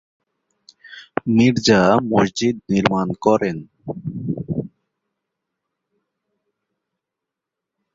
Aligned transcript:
মির্জা 1.35 1.81
মসজিদ 2.11 2.55
নির্মাণ 2.71 3.07
করেন। 3.25 3.57